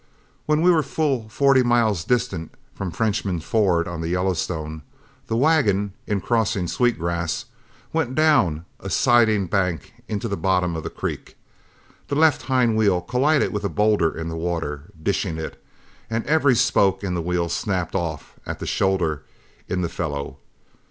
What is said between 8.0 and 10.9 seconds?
down a sidling bank into the bottom of the